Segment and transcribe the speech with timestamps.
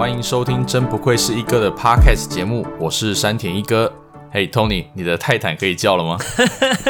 [0.00, 3.92] 欢迎收听《真不愧是一哥》的 Podcast 节目，我是山田一哥。
[4.32, 6.16] 嘿，Tony，你的泰坦可以叫了吗？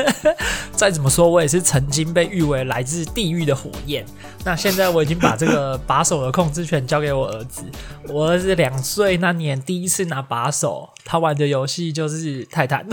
[0.71, 4.07] 再怎么说，我也是曾经被誉为来自地狱的火焰。
[4.45, 7.65] 那现在我已经把这个把手的控制权交给我儿子。
[8.07, 12.87] 我儿子两岁那年第一次拿把手，他玩的游戏就是泰坦。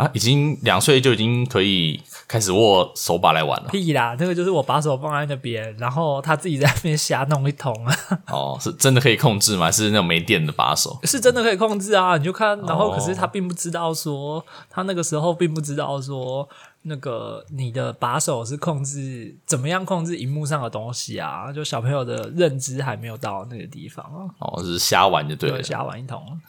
[0.00, 3.68] 啊，已经两岁就已经可以开始握手把来玩了。
[3.70, 7.94] 屁啦，那个就是我把手放在那边，然后他自己在那边瞎弄一通啊。
[8.32, 9.66] 哦，是真的可以控制吗？
[9.66, 10.98] 还是那种没电的把手？
[11.04, 12.16] 是真的可以控制啊！
[12.16, 16.48] 你就看，然后可是他并不知道说，他那个时候并不知道说，
[16.82, 21.52] 那个你的把手是控制怎么样控制荧幕上的东西啊？
[21.52, 24.30] 就小朋友的认知还没有到那个地方啊。
[24.38, 26.40] 哦，是瞎玩就对了，对，瞎玩一通。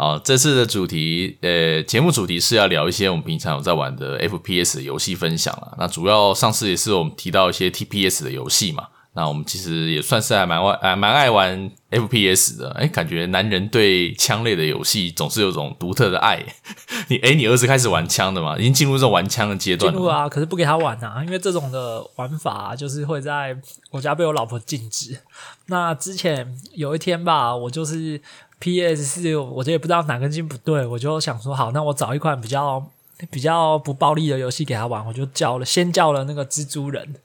[0.00, 5.74] 好，这次的主题，呃，节目主题是要聊一些我们平常有在玩的 FPS 游戏分享啦。
[5.76, 8.86] 那主要上次也是我们提到一些 TPS 的游戏嘛。
[9.12, 12.70] 那我们其实也算是还蛮爱，蛮爱玩 FPS 的。
[12.70, 16.42] 哎，感觉男人对枪类的游戏总是有种独特的爱。
[17.08, 18.56] 你，哎，你儿子开始玩枪的吗？
[18.56, 19.98] 已经进入这种玩枪的阶段了。
[19.98, 23.54] 进入啊，可是不给他玩啊，因为这种的玩法就是会在
[23.90, 25.18] 我家被我老婆禁止。
[25.66, 28.22] 那之前有一天吧，我就是。
[28.60, 29.02] P.S.
[29.02, 32.86] 四，我就也不知道哪根筋不对，我就想说好，那我找一款比较
[33.30, 37.16] 比较不暴力的游戏给他玩，我就叫了，先叫了那个蜘蛛人。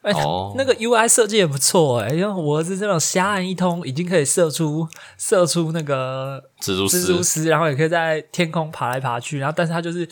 [0.00, 0.52] 哎、欸，oh.
[0.56, 1.06] 那个 U.I.
[1.06, 10.08] 设计也不错哎、欸，因为我儿子这种瞎按一通，已经可以射出射出那个蜘蛛蜘蛛丝，然后也可以在天空爬来爬去，然后但是它就是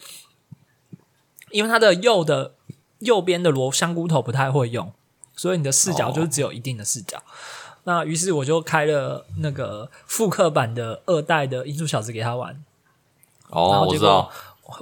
[1.50, 2.54] 因为它的右的
[3.00, 4.92] 右边的螺香菇头不太会用，
[5.34, 7.16] 所以你的视角就是只有一定的视角。
[7.16, 7.26] Oh.
[7.84, 12.62] 那于是我就开了那个复刻版的二代的音速小子给他玩。
[13.50, 14.30] 哦，我知道。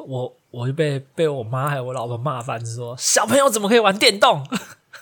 [0.07, 4.47] 我我就被被我妈还有我老婆骂翻，说小朋友怎么可以玩电动？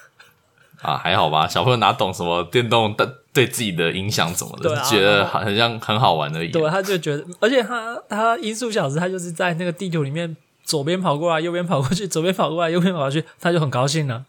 [0.80, 6.53] 啊，还好吧，小朋友哪懂什么电动的对自己的影响怎么的，觉得好像很好玩而已。
[6.53, 14.25] 对，他就觉得，而且他他音速小子他就是在那个地图里面左边跑过来，右边跑过去，左边跑过来，右边跑过去，他就很高兴了。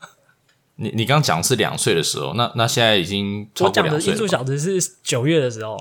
[0.78, 4.22] 你你刚讲是两岁的时候，那那现在已经超过两岁了。
[4.22, 5.74] 我讲的音速小子是九月的时候。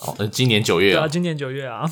[0.00, 1.00] 哦，那今年九月啊？
[1.00, 1.84] 对啊，今年九月啊。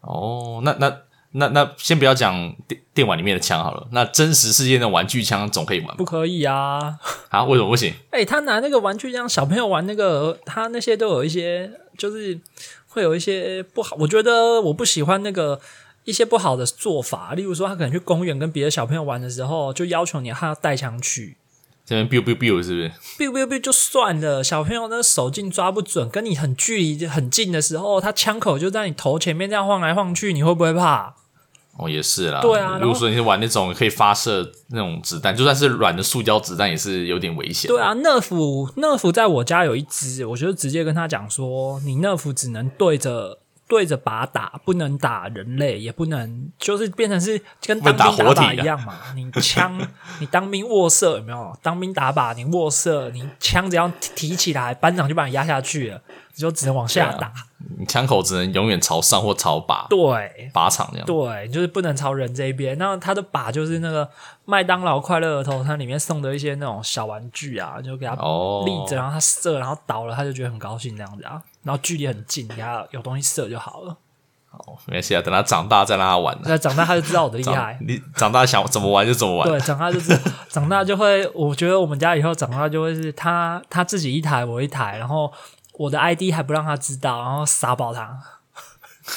[0.00, 0.96] 哦，那那
[1.32, 2.34] 那那先不要讲
[2.66, 5.96] 电电玩里面的枪好了，那真实世界的玩具枪总可以玩。
[5.96, 6.98] 不可以啊！
[7.28, 7.44] 啊？
[7.44, 7.92] 为什么不行？
[8.10, 12.40] 哎、欸，他拿那个玩具枪，小朋友玩那个，他那些都有一些，就是
[12.88, 13.94] 会有一些不好。
[14.00, 15.60] 我觉得我不喜欢那个。
[16.04, 21.36] 一些不好的做法，例如说，他可能去公园跟别的小朋友玩的时候，就要求你他要带枪去。
[21.84, 31.14] 这边 biu biu biu 是不是？biu biu biu 就算了，小朋友那个手劲抓不准，跟你很距离很近的时候，他枪口就在你头前面这样晃来晃去，你会不会怕？
[31.78, 32.40] 哦，也是啦。
[32.40, 37.68] 对啊，如果说你是玩那种可以发射那种子弹，就算是软的塑胶子弹，也是有点危险。
[37.68, 38.28] 对啊，Nerf
[38.74, 43.38] Nerf 在我家有一只，我就直接跟他讲说，你 Nerf 只能对着。
[43.72, 48.92] 对着靶打，不能打人类，也不能就是变成是跟当兵打靶一样嘛。
[49.14, 49.80] 你枪，
[50.20, 51.56] 你当兵卧射有没有？
[51.62, 56.02] 当兵打靶，你卧射，你枪只要提起来，班长就把你压下去了，
[56.34, 57.32] 你就只能往下打。
[57.78, 61.06] 你枪口只能永远朝上或朝靶，对，靶场这样。
[61.06, 62.76] 对，就是不能朝人这一边。
[62.76, 64.06] 那他的靶就是那个
[64.44, 68.12] 麦当劳快乐儿童餐里面送的一些那种小玩具啊，就给他
[68.66, 71.40] 立着，然后他射，然后倒了，他就觉得很高兴这样子啊。
[71.62, 73.96] 然后距离很近，给他有东西射就好了。
[74.50, 76.38] 哦，没关系啊，等他长大再让他玩。
[76.44, 77.78] 那长大他就知道我的厉害。
[77.86, 79.48] 你长大想怎么玩就怎么玩。
[79.48, 80.18] 对，长大就是
[80.48, 85.32] 长大就会，我觉得我们家以后长大就会是他他自己一台，我一台，然后。
[85.78, 88.20] 我的 ID 还不让他知道，然后杀爆他。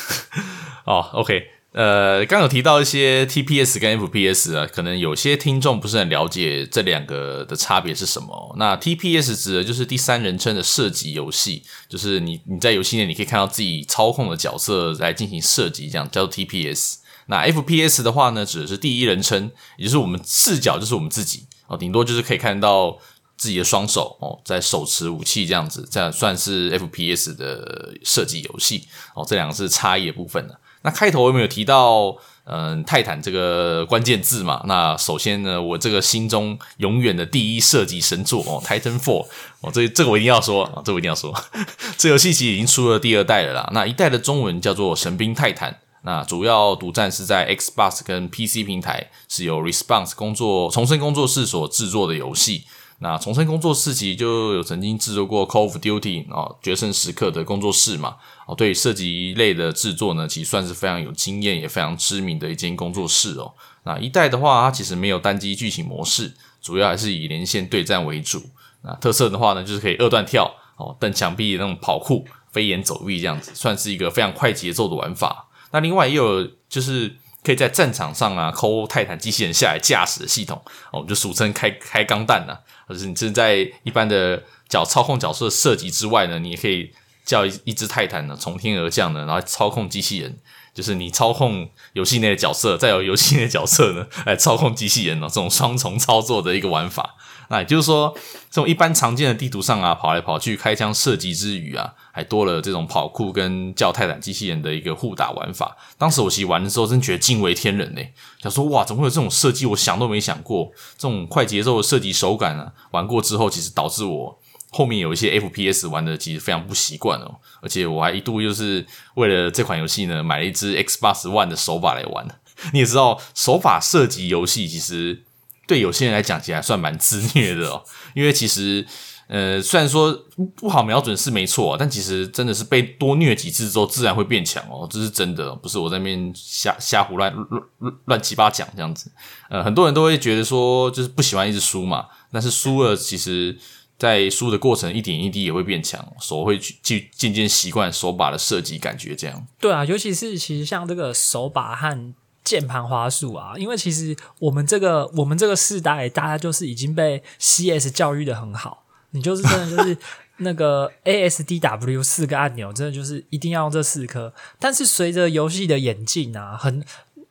[0.86, 8.56] 哦，OK，呃，刚有提到一些 TPS 跟 FPS 啊，可能有些听众不是很了解这两个的差别是什么。
[8.58, 17.00] 那 TPS 指的就是第三人称的射击游戏，就是你你在游戏内你可以看到自己操控的角色来进行射击，这样叫做 TPS。
[17.26, 22.98] 那 FPS 的话呢，指的是第一人称，也就是我们视角就是我们自己哦，顶多就是可以看到。
[23.38, 29.26] 自己的双手哦，在手持武器这样子，这样算是 FPS 的射击游戏哦。
[29.28, 30.58] 这两个是差异的部分的。
[30.86, 32.16] 那开头有没有提到
[32.46, 34.62] 嗯泰坦这个关键字嘛？
[34.68, 39.26] 那首先呢，我这个心中永远的第一射击神作哦，Titanfall
[39.62, 41.34] 哦，这这个我一定要说啊，这个我一定要说。
[41.98, 43.70] 这游戏其实已经出了第二代了啦。
[43.74, 45.72] 那一代的中文叫做《神兵泰坦》，
[46.04, 52.66] 那主要独占是在 Xbox 跟 PC 平台，是由 Response 工作重生工作室所制作的游戏。
[53.00, 63.54] 那重生工作室其实就有曾经制作过《Call of Duty》哦，决胜时刻的工作室嘛，哦，对射击类的制作呢，其实算是非常有经验也非常知名的一间工作室哦。
[63.84, 68.42] 那一代的话，它其实没有单机剧情模式，主要还是以连线对战为主。
[68.84, 75.48] 那特色的话呢，就是可以二段跳哦，蹬墙壁那种跑酷、飞檐走壁这样子，算是一个非常快节奏的玩法。
[75.72, 80.62] 那另外也有就是可以在战场上啊，抠泰坦机器人下来驾驶的系统，
[80.92, 82.56] 我们就俗称开开钢弹呐。
[82.88, 86.92] 就是你正在一般的角操控角色射击之外呢，你也可以
[87.26, 90.40] 叫一一只泰坦呢从天而降呢，然后操控机器人。
[90.74, 97.16] 就是你操控游戏内的角色，再有游戏内的角色呢来操控机器人哦，这种双重操作的一个玩法。
[97.48, 98.14] 那也就是说，
[98.52, 105.78] 这种一般常见的地图上啊，跑来跑去开枪射击之余啊，还多了这种跑酷跟叫泰坦机器人的一个互打玩法。
[105.98, 108.02] 当时我其实玩的时候，真觉得惊为天人呢！
[108.42, 109.66] 想说哇，怎么会有这种设计？
[109.68, 114.40] 我想都没想过，这种快节奏的射击手感啊，玩过之后，其实导致我。
[114.72, 118.86] 后面有一些 FPS 玩的其实非常不习惯哦，而且我还一度就是
[119.16, 122.28] 为了这款游戏呢，买了一支 Xbox One 的手把来玩。
[122.74, 125.24] 你也知道，手把射击游戏其实
[125.68, 127.84] 对有些人来讲，其实还算蛮自虐的哦。
[128.16, 128.86] 因为其实，
[129.28, 130.14] 呃，虽然说
[130.56, 137.34] 不好瞄准是没错，但其实真的是被多虐几次之后，自然会变强哦，这是真的，不是我在那边瞎瞎胡乱
[137.80, 139.12] 乱乱七八讲这样子。
[139.50, 143.58] 呃，很多人都会觉得说，就是不喜欢一直输嘛，但是输了其实。
[143.98, 149.48] 在输的过程，一点一滴也会变强，手会去去渐渐习惯手把的设计感觉，这样。
[149.60, 152.14] 对啊，尤其是其实像这个手把和
[152.44, 159.98] 键盘花束啊，因为其实我们这个我们这个世代，大家就是已经被 CS 教育的很好，你就是真的就是
[160.38, 164.34] 那个 ASDW 四个按钮，真的就是一定要用这四颗。
[164.60, 166.84] 但是随着游戏的演进啊，很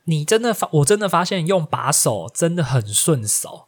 [0.05, 3.67] 你真的发，我真的发现用把手真的很顺手。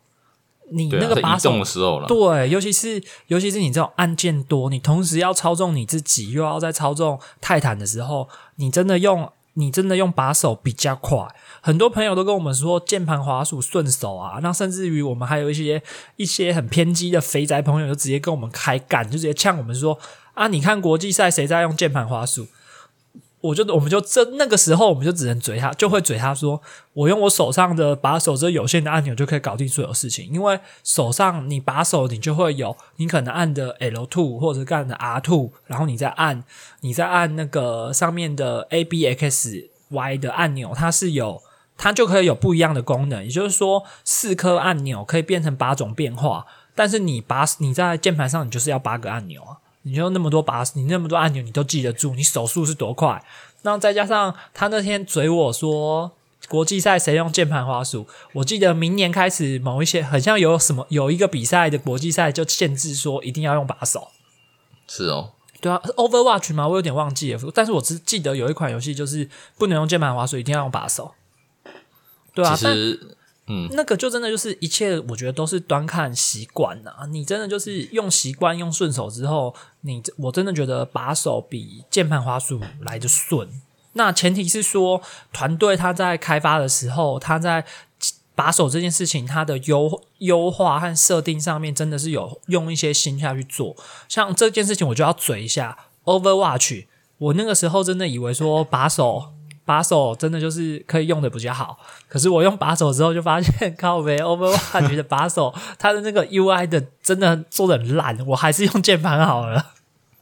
[0.71, 11.27] 你那个把手的时候了，对，尤其是尤其是你这种按键多，你同时要操纵你自己，又要在操纵泰坦的时候，你真的用你真的用把手比较快。
[11.61, 15.83] 很多朋友都跟我们说键盘滑鼠顺手啊，那甚至于我们还有一些
[16.17, 19.99] 一些很偏激的肥宅朋友，就直接跟我们开干，就直接呛我们说
[20.35, 22.47] 啊，你看国际赛谁在用键盘滑鼠？
[23.47, 26.61] 我就我们就这那个时候，我们就只能嘴他，就会嘴他说
[26.95, 36.45] ：“我用我手上的把手这有限的按钮就可以搞定所有事情。”因为手上你把手你就会有，你可能按的 L two 或者干的 R two，然后你再按
[36.81, 41.43] 你再按那个上面的 A B X Y 的按钮，它是有
[41.77, 43.25] 它就可以有不一样的功能。
[43.25, 49.59] 也就是说，四颗按钮可以变成八种变化，但是你把你在键盘上你就是要八个按钮啊。
[49.87, 52.13] 你用那么多把，你那么多按钮，你都记得住？
[52.17, 53.23] 你手速是多快？
[53.63, 56.11] 那再加上他那天嘴我说，
[56.49, 58.05] 国际赛谁用键盘滑鼠？
[58.33, 64.09] 我记得明年开始某一些，很像有什么有一个比赛的国际赛就限制说一定要用把手。
[64.89, 65.31] 是哦，
[65.61, 66.67] 对啊，Overwatch 吗？
[66.67, 71.15] 我有点忘记了，但是我只记得有一款游戏就是不能用键盘滑鼠，一定要用把手。
[72.35, 73.16] 对啊，其实。
[73.49, 76.91] 嗯，那个就真的就是一切，我觉得都是端看习惯呐。
[77.11, 83.49] 你真的就是用习惯、用顺手之后，你我真的觉得把手比键盘滑鼠来得顺。
[83.93, 85.01] 那前提是说，
[85.33, 87.65] 团队他在开发的时候，他在
[88.35, 93.77] 把手这件事情，它的优优化和设定上面，真的是有用一些心下去做。
[94.09, 96.87] 像这件事情，我就要嘴一下 Overwatch。
[97.19, 99.36] 我那个时候真的以为说把手。
[99.67, 101.77] 把手真的就是可以用的比较好，
[102.09, 109.73] 可是我用把手之后就发现， 靠北 Overwatch 的把手， 它的那个 UI 的真的做的很烂，我还是用键盘好了。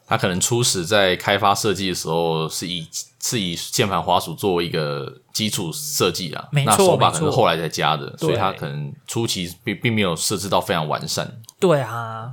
[0.06, 2.86] 它可能初始在开发设计的时候是以
[3.22, 11.40] 是以键盘滑鼠作为一个基础设计啊，没错，那手把可能后来才加的，所以它可能初期并并没有设置到非常完善。
[11.60, 12.32] 对啊，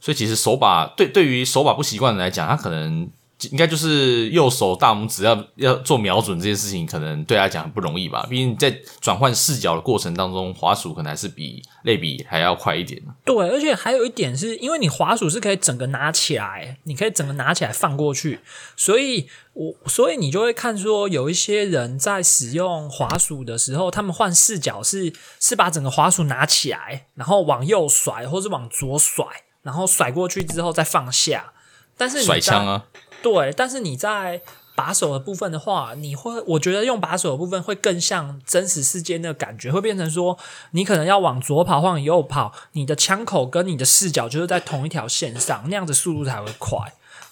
[0.00, 3.10] 所以其实手把对对于手把不习惯的来讲，它可能。
[3.50, 8.26] 应该就是右手大拇指要要做瞄准这件事情，可能对他讲很不容易吧。
[8.30, 8.70] 毕竟在
[9.00, 13.02] 转换视角的过程当中，滑鼠可能还是比类比还要快一点。
[13.24, 18.40] 对，而且还有一点是因为你滑鼠是可以整个拿起来，你可以整个拿起来放过去，
[18.76, 29.24] 所以我所以你就会看说有一些人在使用滑鼠的时候，他们换视角是是把整个滑鼠拿起来，然后往右甩，或是往左甩，
[29.62, 31.52] 然后甩过去之后再放下。
[31.96, 32.84] 但是你甩枪啊。
[33.22, 34.40] 对，但是你在
[34.74, 40.38] 把手的部分的话，你会，我觉得用把手的部分会更像真实世界那个感觉，会变成说，
[40.70, 46.78] 你可能要往左跑，往右跑，你的枪口跟你的视角就是在同一条线上，那样子速度才会快。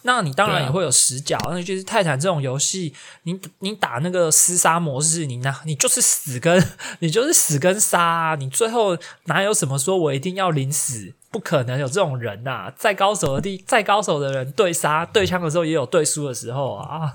[0.03, 6.63] 那你当然也会有死角，那就是泰坦这种游戏，你你打那个厮杀模式，你那，你就是死跟
[7.01, 11.13] 你就是死跟杀啊，你最后哪有什么说我一定要临死？
[11.31, 12.73] 不可能有这种人呐、啊！
[12.77, 17.13] 再高手的地，再高手的人对杀对枪的时候，也有对输的时候啊。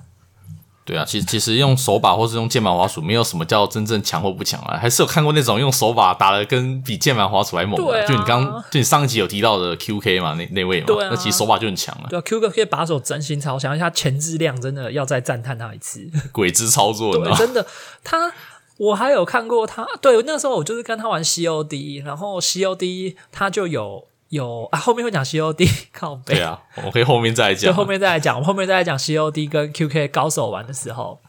[0.85, 12.07] 对啊，其实其实用手把或是用键盘滑鼠，没有什么叫真正强或不强啊，还是有看过那种用手把打的跟比键盘滑鼠还猛的，啊、就你刚就你上一集有提到的 QK 嘛，那那位嘛，啊、那其实手把就很强了。
[12.09, 17.65] 对啊，QK 把手真心超强，他前置量真的要再赞叹他一次，鬼之操作，对，真的。
[18.03, 18.31] 他。
[18.77, 26.35] 我还有看过他，对，那时候我就是跟他玩 COD，然后 COD 他就有有啊，后面会讲 COD 靠背。
[26.35, 31.19] 对啊，我们可以后面再来讲，对，后面再来讲，我后面再来讲 COD 跟 QK 高手玩的时候。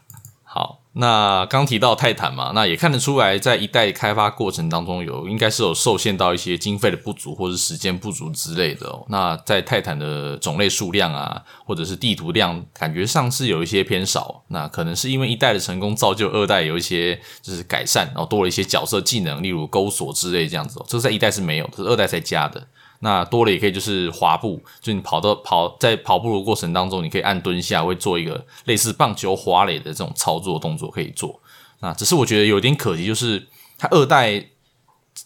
[0.45, 0.81] 好。
[0.99, 9.05] 那刚提到泰坦嘛，那也看得出来，在一代开发过程当中有，有应该是有受限到一些经费的不足或是时间不足之类的哦。
[9.11, 14.43] 那在泰坦的种类数量啊，或者是地图量，感觉上是有一些偏少。
[14.49, 20.87] 那可能是因为一代的成功造就二代有一些就是改善，然后多了一些角色技能，例如钩锁之类这样子哦。
[20.89, 22.67] 这在一代是没有，这是二代才加的。
[23.01, 31.41] 那多了也可以，就是滑步，就你跑到跑在跑步的过程当中，你可以按蹲下，会做一个类似棒球滑垒的这种操作动作可以做。
[31.81, 34.43] 那只是我觉得有点可惜，就是它二代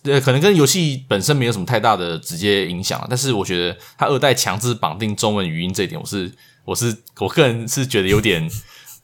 [0.03, 6.33] 呃可能跟游戏本身没有什么太大的直接影响，但是我觉得它二代强制绑定中文语音这一点，我是
[6.65, 8.51] 我是我个人是觉得有点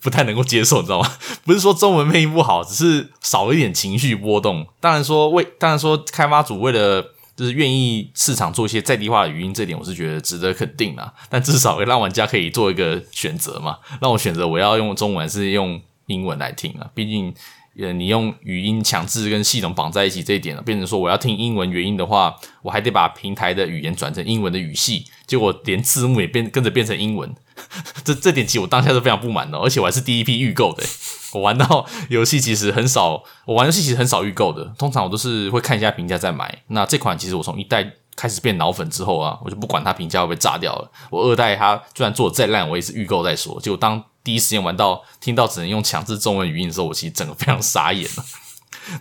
[0.02, 1.10] 不太能够接受，你知道吗？
[1.44, 4.66] 不是说中文配音不好，只是少一点情绪波动。
[4.80, 11.12] 当然说为当然说开发组为了就是愿意市场做一些在地化的语音，这点我是觉得值得肯定啊。
[11.28, 16.90] 但至少让玩家可以做一个选择嘛，让我选择我要用中文还是用英文来听啊。
[16.94, 17.34] 毕竟，
[17.78, 27.34] 呃，你用语音强制跟系统绑在一起这一点呢，变成说我要听英文原音的话，我还得把平台的语言转成英文的语系，结果连字幕也变跟着变成英文。
[28.04, 30.84] 这这点其实我当下是非常不满的，而且我还是第一批预购的。
[31.32, 36.62] 我玩到游戏其实很少，我玩游戏其实很少预购的，通常我都是会看一下评价再买。
[36.68, 40.90] 那这款其实我从一代开始变脑粉之后啊，我就不管它评价会不会炸掉了。
[41.10, 43.60] 我二代它就算做的再烂，我也是预购再说。
[43.60, 48.24] 结果当第一时间玩到听到只能用强制中文语音的时候，我其实整个非常傻眼了。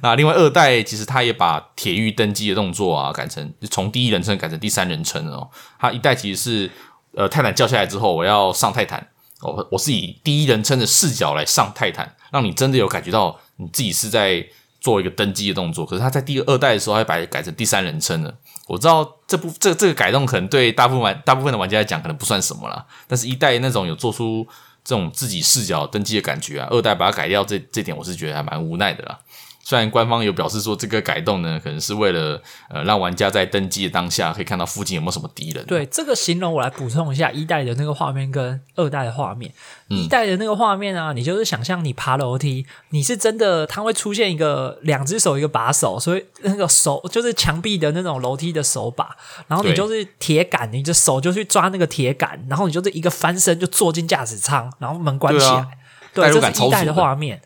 [0.01, 5.49] 那另外二代其实它也把铁狱登机的动作啊改成从第一人称改成第三人称哦。
[5.79, 6.71] 它一代其实是。
[7.17, 9.07] 呃，泰坦叫下来之后，我要上泰坦，
[9.39, 14.45] 我我是以第一人称的视角来上泰坦，让你真的有感觉到你自己是在
[14.81, 15.85] 做一个登机的动作。
[15.85, 18.35] 可是他在第二代的时候，还把改成第三人称了。
[18.67, 24.45] 我知道这部这这个改动可能对大部分大部分的玩家来讲可能不算什么啦，但是一代那种有做出
[24.83, 29.17] 这种自己视角登机的感觉啊，二代把它改掉，这这点我是觉得还蛮无奈的啦。
[29.65, 35.65] 虽然官方有表示说这个改动呢，可能是为了呃让玩家在登机的当下可以看到附近有没有什么敌人。
[35.65, 39.51] 对，这个形容我来补充一下，一代的那个画面跟二代的画面。
[39.89, 49.15] 嗯、一代的那个画面啊，你就是想象你爬楼梯，你是真的，它会出现一个两只手一个把手，所以那个手就是墙壁的那种楼梯的手把，
[49.47, 55.65] 然后你就是铁杆，你的手就去抓那个铁杆，然后你就是一个翻身就坐进驾驶舱，然后门关起来。
[56.13, 57.41] 对，这是一代的画面。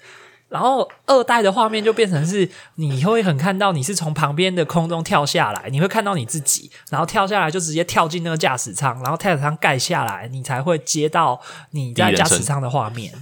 [0.49, 11.39] 然后二代的画面就变成是，你会很看到你是从旁边的空中跳下来，你会看到你自己，然后跳下来就直接跳进那个驾驶舱，然后驾驶舱盖下来，你才会接到
[11.71, 13.13] 你在驾驶舱的画面。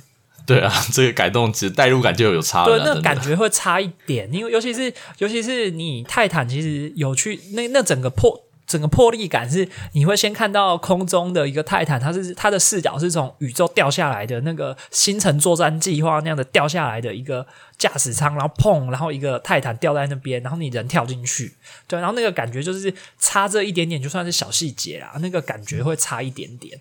[0.45, 8.46] 对啊，这个改动其实代入感就有差了，对，那个感觉会差一点，因为尤其是尤其是你泰坦其实有去那那整个破。
[8.67, 17.47] 整个魄力感是，你会先看到空中的一个泰坦，它是它的视角是从宇宙掉下来的那个星辰作战计划那样的掉下来的一个
[17.77, 21.55] 驾驶舱，然后砰，然后一个泰坦掉在那边，然后你人跳进去，
[21.87, 26.79] 对，然后那个感觉就是差这一点点，就算是小细节啦，那个感觉会差一点点。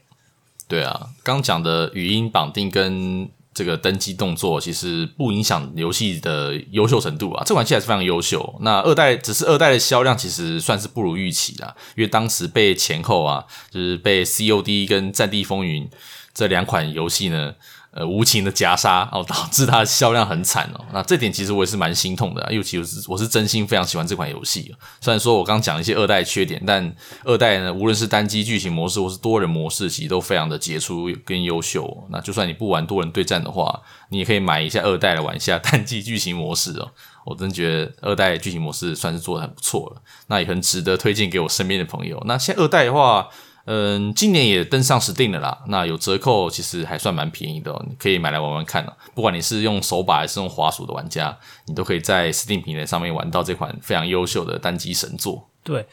[0.66, 3.30] 对啊，刚讲的语音绑定跟。
[3.56, 8.54] 这个登机动作其实不影响游戏的优秀程度啊，这款游戏还是非常优秀。
[8.60, 15.88] 那二代只是二代的销量其实算是不如预期啦，因为当时被前后啊，就是被 COD 跟战地风云
[16.34, 17.54] 这两款游戏呢。
[17.96, 20.84] 呃，无情的夹杀哦，导致它的销量很惨哦。
[20.92, 24.74] 那这点其实我也是蛮心痛的啊，尤其是我是真心非常喜欢这款游戏。
[25.00, 32.06] 虽然说我刚讲一些二代缺点，但二代呢，无论是单机剧情模式或是多人模式，其实都非常的杰出跟优秀。
[32.10, 36.90] 那就算你不玩多人对战的话，你也可以买一下二代来玩一下单机剧情模式哦。
[37.24, 42.22] 我真觉得二代剧情模式算是做得很不错了，那也很值得推荐给我身边的朋友。
[42.26, 43.30] 那现在二代的话。
[43.66, 45.62] 嗯，今年也登上 Steam 了啦。
[45.66, 48.92] 那有折扣，其实还算蛮便宜的哦，你可以买来玩玩看哦。
[49.14, 55.50] 不管你是用手把还是用滑鼠的玩家，你都可以在 Steam 平台上面玩到这款非常优秀的单机神作。
[55.62, 55.84] 对。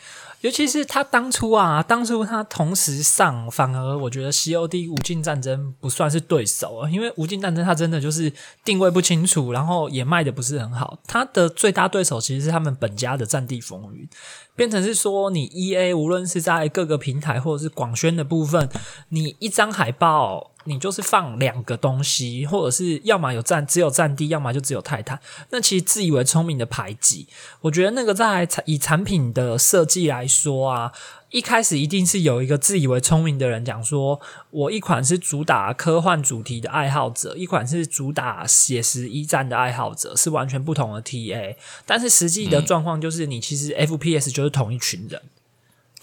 [0.43, 8.31] 尤其是他当初啊，当初他同时上，反而我觉得 COD 无尽战争不算是对手啊，因为无尽战争它真的就是
[8.65, 10.99] 定位不清楚，然后也卖的不是很好。
[11.07, 14.05] 它的最大对手其实是他们本家的战地风云，
[14.53, 18.67] 变成是说你 EA 无论是在各个平台或者是广宣的部分，
[19.09, 25.19] 你一张海报你就是放两个东西，或者是要么有战，只有战地，要么就只有泰坦。
[25.49, 27.27] 那其实自以为聪明的排挤，
[27.61, 30.91] 我觉得那个在以产品的设计来说啊，
[31.31, 34.19] 一开始一定是有一个自以为聪明的人讲说，
[34.51, 41.55] 我一款是主打科幻主题的爱好者，一款是主打写实一战的爱好者，是完全不同的 TA。
[41.85, 45.21] 但是实际的状况就是，你其实 FPS 就是同一群人。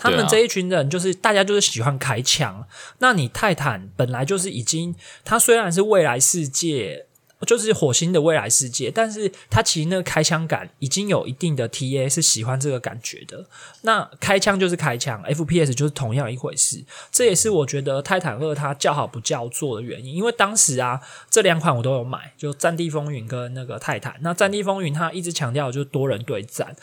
[0.01, 2.67] 他们这一群人就是大家就是喜欢开枪，
[2.99, 7.05] 那你泰坦本来就是已经，它虽然是未来世界，
[7.47, 13.47] 就是火星的未来世界，但是它其实那个开枪感已经有一定的 TA 是喜欢这个感觉的。
[13.83, 16.83] 那开枪就是开枪，FPS 就是同样一回事。
[17.13, 24.17] 这也是我觉得泰坦二它叫好不叫座的原因，因为当时啊这两款我都有买，就战地风云跟那个泰坦。
[24.21, 26.75] 那战地风云它一直强调就是多人对战。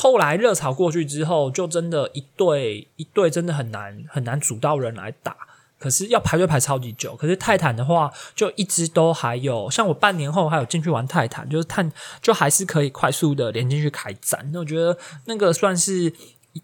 [0.00, 5.36] 后来热潮过去之后，就真的一队一队真的很难很难组到人来打，
[5.76, 7.16] 可是要排队排超级久。
[7.16, 11.90] 可是泰坦的话，就一直都还有，像我半年后还有进去玩泰坦，就是探
[12.22, 14.48] 就还是可以快速的连进去开战。
[14.52, 16.12] 那我觉得那个算是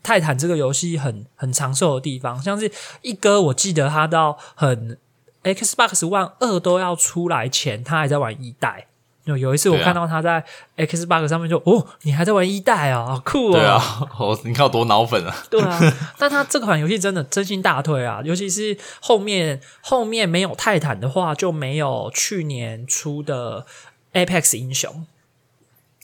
[0.00, 2.41] 泰坦这个游戏很很长寿的地方。
[2.41, 2.71] 像是
[3.03, 4.97] 一哥，我记得他到很
[5.43, 8.87] Xbox One 二都要出来前，他还在玩一代。
[9.25, 10.45] 有有一次我看到他在
[10.76, 13.52] Xbox 上面就、啊、哦，你还在玩一代啊、哦，好酷哦！
[13.52, 13.81] 对啊，
[14.19, 15.35] 哦，你看我多脑粉啊！
[15.49, 15.81] 对啊，
[16.19, 23.64] 但他这款游戏真的真心大推啊，尤其是后面后面没有泰坦的话，就没有去年出的
[24.12, 25.07] Apex 英雄。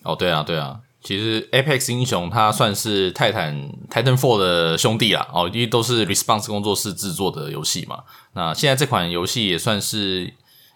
[0.02, 8.04] 哦，对啊，对啊，其实 Apex 英雄它算是泰坦 Titanfall 的兄弟啦，哦，因为都是 Response 工作室制作的游戏嘛。
[8.32, 10.32] 那现在这款游戏也算是。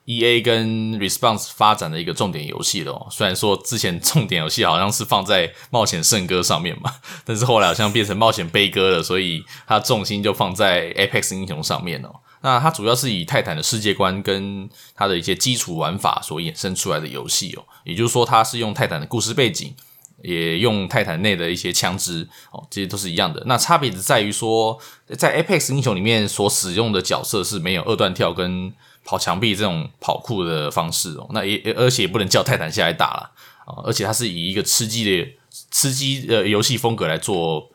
[0.07, 0.43] E.A.
[0.43, 6.93] 跟 Response 发展的一个重点游戏了哦，虽然说之前重点游戏好像是放在冒险圣歌上面嘛，
[7.25, 12.11] 但是后来好像变成冒险悲歌了，所以它重心就放在 Apex 英雄上面哦。
[12.43, 19.75] 那它主要是以泰坦的世界观跟它的一些基础玩法所衍生出来的游戏哦，也就是说它是用泰坦的故事背景，
[20.23, 23.43] 也用泰坦内的一些枪支哦，这些都是一样的。
[23.47, 24.79] 那差别只在于说，
[25.17, 28.73] 在 Apex 英雄里面所使用的角色是没有二段跳跟
[29.05, 33.31] 跑墙壁这种跑酷的方式哦，那也而且也不能叫泰坦下来打了
[33.67, 35.29] 啊，而且它是以一个吃鸡的
[35.71, 37.69] 吃鸡的游戏风格来做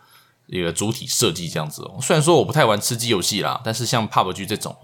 [0.47, 1.99] 一个主体设计这样子哦。
[2.01, 4.75] 虽然说我不太玩吃鸡游戏啦，但是像 PUBG 这种，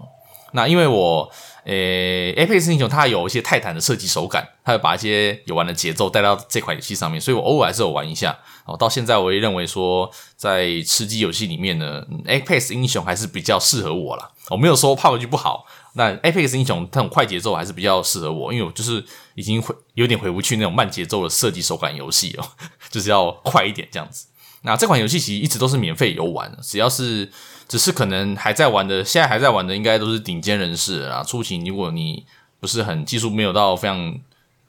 [0.52, 1.28] 那因为我
[1.66, 8.76] 诶 Apex 英雄它有一些泰坦的设计手感，它会把一些游玩的节奏带到这款游戏上面，所以我偶尔还是有玩一下哦。
[8.76, 14.30] 到现在我也认为说，在吃鸡游戏里面呢，Apex 英雄还是比较适合我啦。
[14.48, 15.66] 我没有说 PUBG 不好。
[15.94, 22.46] 那 Apex 英雄这种快节奏还是比较适合我，因为我就是已经回有点回不去那种慢节奏的射击手感游戏哦，
[22.90, 24.26] 就是要快一点这样子。
[24.62, 27.30] 那这款游戏其实一直都是免费游玩，只要是
[27.68, 31.22] 只是可能还在玩的，现在还在玩的应该都是顶尖人士啊。
[31.22, 32.24] 初期如果你
[32.60, 34.18] 不是很技术没有到非常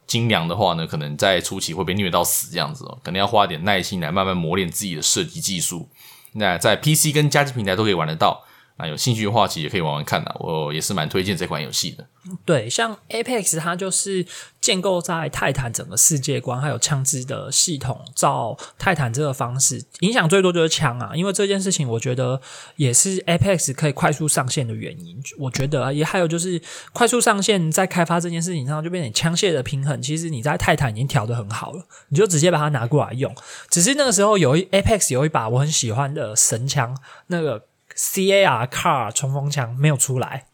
[0.05, 5.87] 精良的话呢，可能在初期会被虐到死这样子哦，可能要花点耐心来慢慢磨练自己的射击技术。
[6.33, 8.43] 那在 PC 跟家机平台都可以玩得到。
[8.79, 10.35] 那有兴趣的话，其实也可以玩玩看的。
[10.39, 12.05] 我也是蛮推荐这款游戏的。
[12.45, 14.25] 对，像 Apex 它就是
[14.59, 21.11] 建构在泰坦整个世界观，还有枪支的系统，照泰坦这个方式，影响最多就是枪啊。
[21.15, 22.39] 因为这件事情，我觉得
[22.75, 25.17] 也是 Apex 可以快速上线的原因。
[25.39, 26.61] 我觉得也还有就是
[26.91, 29.99] 快速上线，在开发这件事情上就变成枪械的平衡。
[30.01, 33.33] 其实你在泰坦已经调得很好了，你就直接把它拿过来用。
[33.69, 36.95] 只是那个时候有一 Apex 有一把我很喜欢的神枪，
[37.27, 37.63] 那个。
[37.97, 40.45] C A R CAR 冲锋枪没有出来，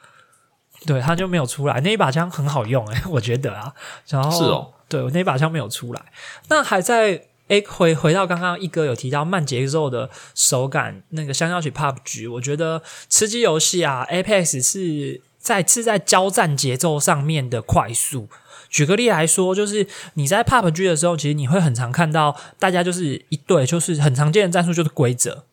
[0.86, 1.80] 对，他就没有出来。
[1.82, 3.74] 那一把枪很好用诶、欸， 我觉得啊，
[4.08, 6.06] 然后是哦，对，我那一把枪没有出来。
[6.48, 18.28] 那还在诶，回回到刚刚一哥有提到慢节奏的手感，那个香蕉起 PUBG，我觉得吃鸡游戏啊，Apex 是在是在交战节奏上面的快速。
[18.68, 25.45] 举个例来说，就是你在 PUBG 的时候，其实你会很常看到大家就是一队，就是很常见的战术就是规则。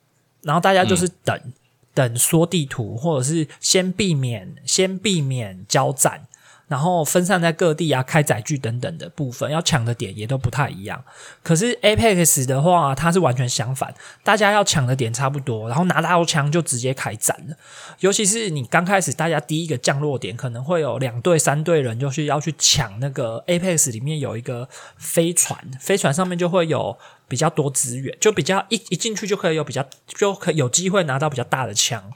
[0.43, 1.53] 然后大家就是等、嗯、
[1.93, 6.27] 等缩地图，或者是先避免先避免交战，
[6.67, 11.03] 然后分散在各地啊，开载具等等的部分，要抢的点也都不太一样。
[11.43, 17.55] 可是 Apex 的话，它是完全相反，大家要抢的点差不多，然后拿到枪就直接开战了。
[17.99, 26.97] 尤其是你刚开始，大家第一个降落点可能会有两队、三队人，就是要去抢那个 Apex 里面有一个飞船，飞船上面就会有。
[27.27, 32.11] 比较多资源，就比较一一进去就可以有比较就可有机会拿到比较大的枪，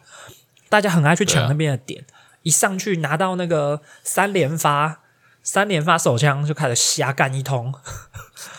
[0.69, 2.05] 大家很爱去抢那边的点，
[2.43, 4.99] 一上去拿到那个三连发
[5.41, 7.73] 三连发手枪就开始瞎干一通，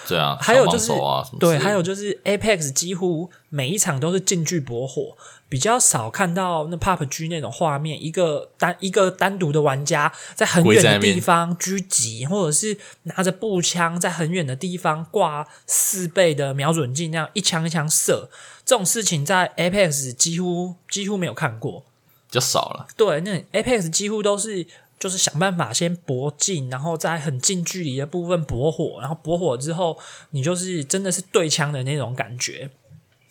[0.08, 5.14] 对啊， 还有就是啊，对，还有就是 Apex 几乎每一场都是近距驳火，
[5.48, 18.30] 比较少看到那 PUBG 那种画面，一个单一个单独的玩家在很远的地方狙击，或者是拿着步枪在很远的地方挂四倍的瞄准镜，那样一枪一枪射，
[18.64, 21.84] 这种事情在 Apex 几乎几乎没有看过，
[22.30, 22.86] 比较少了。
[22.96, 24.66] 对，那 Apex 几乎都是。
[24.98, 29.96] 就是想办法先搏近，然后在很近距离的部分搏火，然后搏火之后，
[30.30, 32.68] 你就是真的是对枪的那种感觉，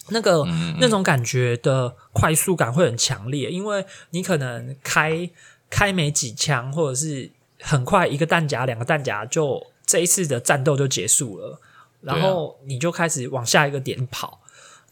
[0.10, 0.46] 那个
[0.80, 5.30] 那种感觉的快速感会很强烈，因为你可能开
[5.70, 11.60] 开没几枪，或者是很快一个弹夹、两个弹夹就这一次的战斗就结束了，
[12.00, 14.40] 然后你就开始往下一个点跑。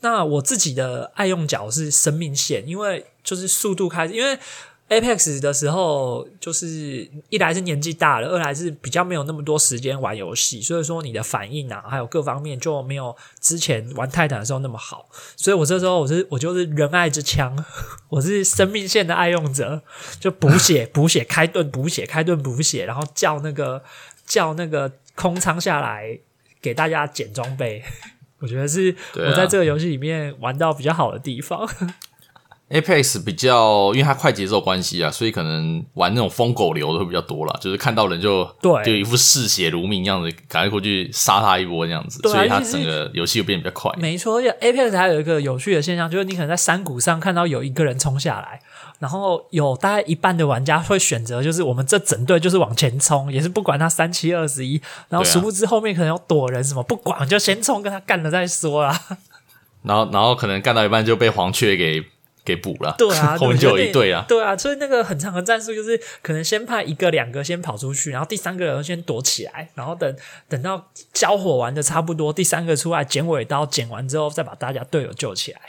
[0.02, 4.38] 那我自己的爱用脚是生命线，因为就是速度开始，因为。
[4.88, 15.10] Apex 的时候，就是一来是年纪大了，二来是比较没有那么多时间玩游戏，所以说你的反应啊，还有各方面就没有之前玩泰坦的时候那么好。
[15.36, 17.66] 所以我这时候我是我就是仁爱之枪，
[18.10, 19.82] 我是生命线的爱用者，
[20.20, 23.84] 就补血 补血开盾补血开盾补血，然后叫那个
[24.28, 26.20] 叫那个空仓下来
[26.62, 27.84] 给大家捡装备，
[28.38, 31.68] 我觉得是我在这个游戏里面玩到比较好的地方。
[32.68, 43.92] Apex 比较，因为它快节奏关系啊，所以可能玩那种疯狗流的会比较多啦，就是看到人就对，就一副嗜血如命样子，赶快过去杀他一波这样子，所以它整个游戏又变得比较快。
[44.00, 48.60] 没错而且，Apex 还有一个有趣的现象，就是你可能在山谷上看到有一个人冲下来，
[48.98, 59.00] 然后有大概一半的玩家会选择，就是我们这整队就是往前冲，也是不管他三七二十一，然后殊不知后面可能有躲人什么，不管就先冲，跟他干了再说啊。
[59.84, 62.04] 然后，然后可能干到一半就被黄雀给。
[62.46, 70.16] 给补了，对啊， 后面就有一队啊，对啊，所以那个很长的战术就是可能先派一个两个先跑出去，然后第三个人先躲起来，然后等
[70.48, 75.60] 等到交火完的差不多，第三个出来剪尾刀，剪完之后再把大家队友救起来。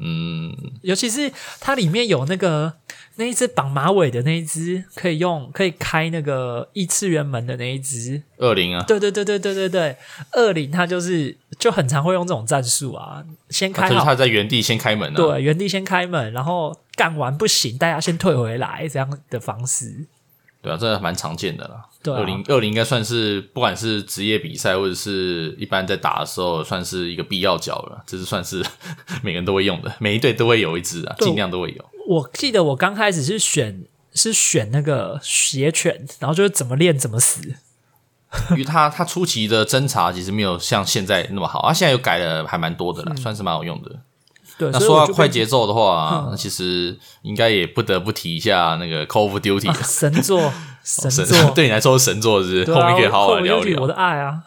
[0.00, 2.74] 嗯，尤其是它里面有那个
[3.18, 9.96] 那一只绑马尾的那一只，可以用可以开那个异次元门的那一只恶灵啊，对对对对对对对，
[10.34, 20.06] 恶灵它就是就很常会用这种战术啊，先开好，就是他在原地先开门啊，对，原地先开门，然后干完不行，大家先退回来这样的方式。
[20.62, 21.86] 对啊，这蛮常见的啦。
[22.00, 28.04] 对啊，恶灵恶灵应该算是不管是职业比赛或者是一般在打的时候，算是一个必要角了。
[28.06, 28.64] 这是算是
[29.22, 31.84] 每个人都会用的，每一队都会有一只啊，尽量都会有。
[32.08, 37.42] 我记得我刚开始是选是选那个血犬，然后就是怎么练怎么死。
[38.50, 43.90] 因为他他初期的侦查其实没有像现在那么好，他、啊、现在又改了还蛮多的啦，嗯、算是蛮好用的。
[44.56, 52.72] 对，那说到快节奏的话，那其实应该也不得不提一下那个 Call of Duty、啊、神作， 神作，神 对你来说是神作，是不是？
[52.72, 53.80] 啊、后面可以好好聊聊。
[53.82, 54.42] 我的爱啊！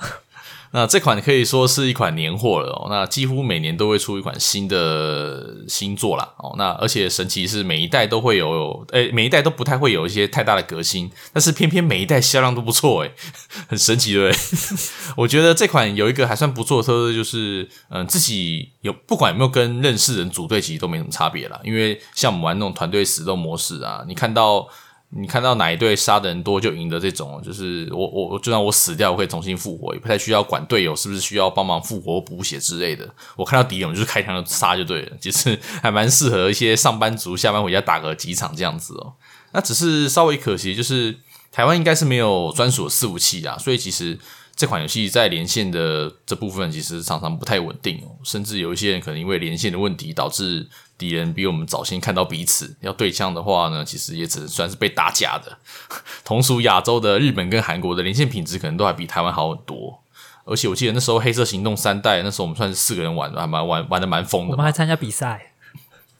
[0.73, 6.55] 那这款可以说是一款年货了哦，那几乎每年都会出一款新的新作啦哦。
[6.57, 13.13] 那而且神奇是每一代都会有，诶，每一代都不太会有一些太大的革新，但是偏偏每一代销量都不错诶，
[13.67, 14.31] 很神奇对？
[15.17, 21.59] 我觉得这款有一个还算不错的特色，就是嗯，自己有不管有没有跟认识人组队，其实都没什么差别啦。
[21.65, 24.67] 因为像我们玩那种团队死斗模式啊，你看到。
[25.13, 33.07] 你看到哪一队杀的人多就赢的这种，就是我我就算我死掉，我可以重新复活，也不太需要管队友是不是需要帮忙复活补血之类的。
[33.35, 39.13] 我看到敌人我就是开枪就杀就对了，其实还蛮适合一些上班族下班回家打个几场这样子哦。
[39.51, 41.17] 那只是稍微可惜，就是
[41.51, 44.17] 台湾应该是没有专属的伺服器啊，所以其实。
[44.53, 50.67] 这款游戏在连线的这部分其实常常不太稳定哦，甚至有一些人可能因为连线的问题，导致
[51.01, 52.77] 敌人比我们早先看到彼此。
[52.81, 55.57] 要对枪的话呢，其实也只能算是被打假的。
[56.23, 59.99] 同属亚洲的日本跟韩国的连线品质可能都还比台湾好很多。
[60.45, 64.51] 而且我记得那时候《黑色行动》三代，那时候我们算是四个人玩，还蛮玩玩的蛮疯的。
[64.51, 65.53] 我们还参加比赛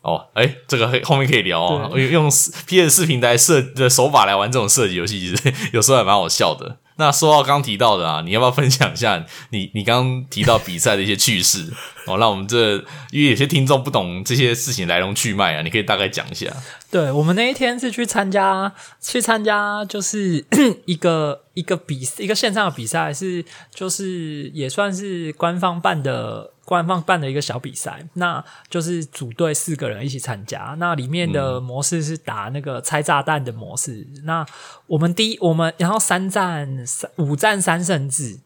[0.01, 1.91] 哦，诶，这个后面可以聊哦。
[1.95, 2.31] 用用
[2.65, 6.77] PS 四平台设的手法来玩这种射击游戏，其实 有时候还蛮好笑的。
[6.97, 11.71] 那说到刚提到的啊，你要不要分享一下你你刚刚提到比赛的一些趣事
[12.05, 12.17] 哦？
[12.17, 12.75] 那我们这
[13.11, 16.47] 因为有些听众不懂这些事情来龙去脉啊，你可以大概讲一下。
[16.89, 20.45] 对，我们那一天是去参加去参加，就是
[20.85, 26.51] 一个一个比一个线上的比赛，是就是也算是官方办的。
[26.71, 30.73] 官方办的一个小比赛，那就是组队四个人一起参加。
[30.79, 34.07] 那里面的模式是打那个拆炸弹的模式。
[34.15, 34.45] 嗯、那
[34.87, 38.39] 我们第一，我们然后三战三五战三胜制。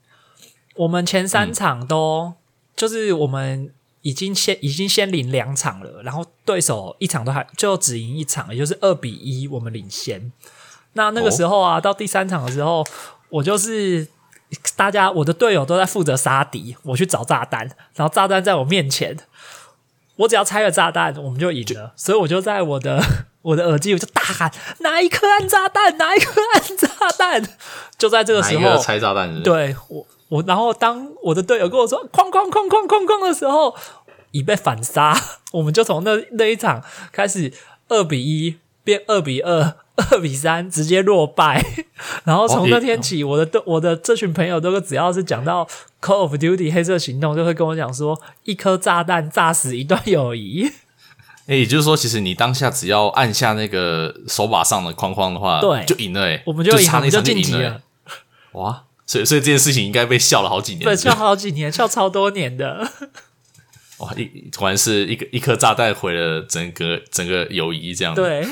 [0.74, 2.34] 我们前三场都、嗯、
[2.76, 10.32] 就是我们已经先已经先领两场了，然后对手一场都还就只赢一场，也就是二比一，我们领先。
[10.94, 12.84] 那那个时候啊，哦、到第三场的时候，
[13.30, 14.08] 我就是。
[14.76, 19.18] 大家我的队友都在负责杀敌，我去找炸弹，然后炸弹在我面前，
[20.18, 21.94] 我只要拆了炸弹，我们就赢了。
[21.96, 23.02] 所以我就在我的
[23.42, 25.98] 我的耳机，我就大喊：哪一颗按炸弹？
[25.98, 26.88] 哪一颗按炸
[27.18, 27.44] 弹？
[27.98, 29.42] 就在这个时候拆炸弹是是？
[29.44, 33.76] 对我我，然后当我的队友跟我说“哐哐哐哐哐哐”的时候，
[34.32, 35.16] 已被反杀，
[35.54, 37.54] 我们就从那那一场开始
[37.88, 39.76] 二比一变二比二。
[40.12, 41.66] 二比三直接落败，
[42.26, 45.66] 然后从那天起，我的我的这群朋友都只要是讲到
[46.02, 50.70] Call of Duty 黑色行动，就会跟我讲说，一颗炸弹炸死一段友谊。
[51.48, 56.28] 哎，也就是说，其实你当下只要按下那个手把上的框框的话，对，就赢了。
[56.28, 57.82] 哎，我们就赢，我们就晋级了。
[58.52, 62.86] 哇，所以所以这件事情应该被笑了好几年，对，笑好几年，笑超多年的。
[64.00, 68.46] 哇，一果然是一个一颗炸弹毁了整个整个友谊，这样对。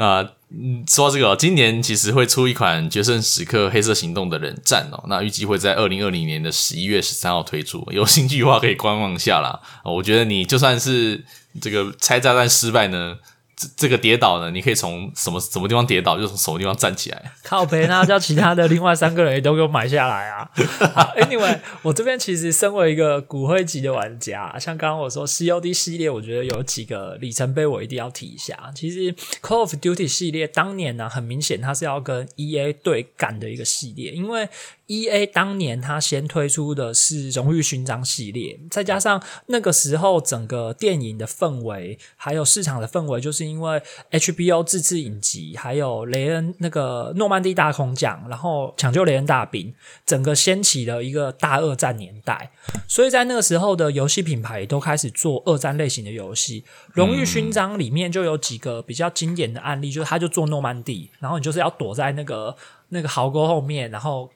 [0.00, 9.60] 啊，嗯，说到这个，今年其实会出一款《决胜时刻：黑色行动》的冷战哦，那预计会在二零二零年的十一月十三号推出，有兴趣的话可以观望下啦。
[9.84, 11.22] 我觉得你就算是
[11.60, 13.18] 这个拆炸弹失败呢。
[13.60, 17.32] 这这个跌倒呢，你可以从什么什么地方跌倒，就从什么地方站起来。
[17.42, 20.50] 靠北，那叫其他的另外三个人也都给我买下来啊。
[21.20, 28.72] Anyway，我这边其实身为一个骨灰级的玩家，像刚刚我说 COD 系列，我觉得有几个里程碑我一定要提一下。
[28.74, 34.48] 其实 Call of Duty 系列当年呢、很明显它是要跟 EA 对干的一个系列，因为
[34.86, 43.82] EA 当年它先推出的是荣誉勋章系列，再加上那个时候整个电影的氛围，还有市场的氛围，就是因为
[44.12, 49.74] HBO 自制影集，还有雷恩那个诺曼底大空降，然后抢救雷恩大兵，
[50.06, 52.52] 整个掀起了一个大二战年代。
[52.86, 56.64] 所以在那个时候的游戏品牌都开始做二战类型的游戏。
[56.92, 62.56] 荣誉勋章里面就有几个比较经典的案例，就是他就做诺曼底，然后你就是要躲在那个
[62.90, 64.30] 那个壕沟后面，然后。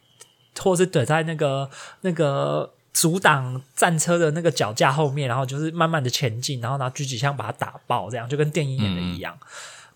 [0.61, 1.69] 或是躲在那个
[2.03, 9.37] 那个阻挡战车的那个脚架后面，然后就是慢慢的前进，然后拿狙击枪把它打爆，这样就跟电影演的一样。
[9.41, 9.47] 嗯、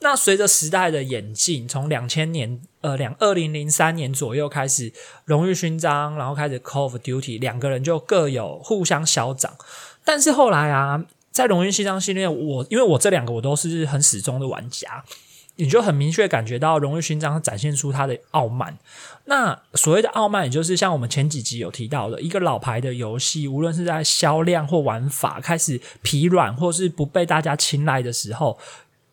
[0.00, 4.92] 那随着时代的演进，从两千年呃两二零零三年左右开始，
[5.24, 9.54] 荣誉勋章，然后开始 Call of Duty，两个人就各有互相消长。
[10.04, 15.04] 但是后来啊，在荣誉勋章系列，我因为我这两个我都是很始终的玩家。
[15.58, 18.78] 你就很明确感觉到荣誉勋章展现出他的傲慢。
[19.24, 28.56] 那所谓的傲慢，也就是像我们前几集有提到的，一个老牌的游戏，无论是在销量或玩法开始疲软，或是不被大家青睐的时候，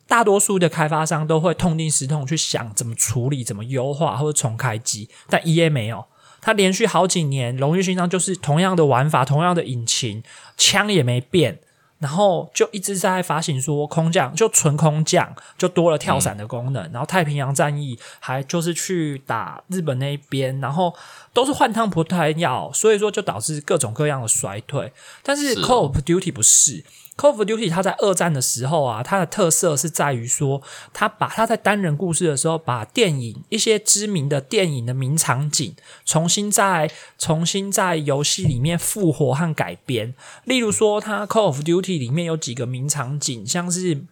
[0.08, 5.10] 大多数的开发商都会痛定思痛，去想怎么处理、怎么优化或者重开机。
[5.28, 6.06] 但 EA 没有，
[6.42, 10.22] 他连续好几年荣誉勋章就是同样的玩法、同样的引擎，
[10.56, 11.60] 枪也没变。
[12.00, 16.84] 然后就一直在发行说空降，就纯空降，就多了跳伞的功能。
[16.88, 20.94] 嗯、然后太平洋战役还就是去打日本那一边，然后
[21.34, 24.92] 都是换汤不换药，所以说就导致各种各样的衰退。
[25.24, 26.84] 但是 Call of Duty 不是。
[27.18, 30.62] Call of Duty，它在二战的时候啊，它的特色是在于说，
[30.94, 35.76] 它把它在单人故事的时候，把电影一些知名的电影的名场景，
[36.06, 40.14] 重新在重新在游戏里面复活和改编。
[40.44, 44.06] 例如说，它 Call of Duty 里面有几个名场景，像是。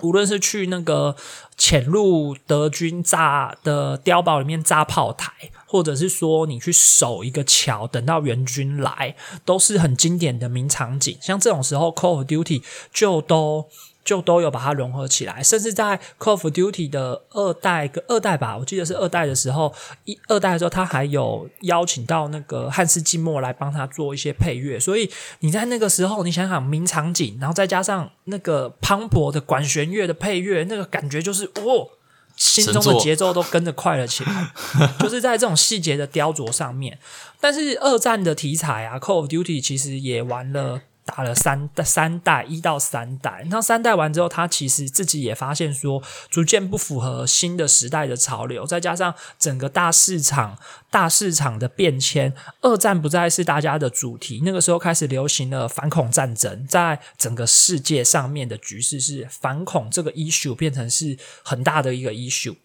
[0.00, 1.14] 无论是去那个
[1.56, 5.30] 潜入德军炸的碉堡里面炸炮台，
[5.66, 11.16] 或者是说你去守一个桥，等到援军来，都是很经典的名场景。
[11.20, 13.66] 像这种时候，Call of Duty 就都。
[14.04, 19.72] 就都有把它融合起来，甚至在 Call of Duty 的二代跟二代吧，我记得是二代的时候，
[20.04, 25.10] 一二代的时候，他还有邀请到那个汉斯季默来帮他做一些配乐，所以
[25.40, 31.90] 你在那个时候，你想想名场景，然后再加上那个磅礴的管弦乐的配乐，那个感觉就是哦，
[32.34, 34.52] 心中的节奏都跟着快了起来，
[34.98, 36.98] 就是在这种细节的雕琢上面。
[37.40, 40.80] 但是二战的题材啊，Call of Duty 其实也玩了。
[41.04, 50.56] 打了三代，三代一到三代，那三代完之后，他其实自己也发现说，逐渐不符合新的时代的潮流，再加上整个大市场、
[50.90, 54.42] 大市场的变迁，二战不再是大家的主题。
[54.44, 62.56] 那个时候开始流行了反恐战争，在整个世界上面的局势是反恐这个 issue 变成是很大的一个 issue。